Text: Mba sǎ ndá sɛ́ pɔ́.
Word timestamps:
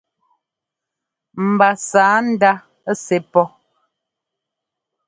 Mba 1.49 1.69
sǎ 1.89 2.05
ndá 2.31 2.51
sɛ́ 3.03 3.19
pɔ́. 3.31 3.45